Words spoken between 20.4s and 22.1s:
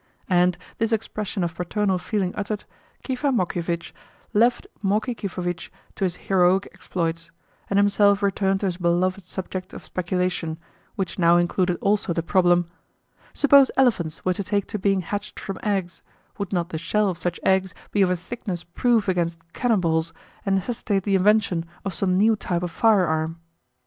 and necessitate the invention of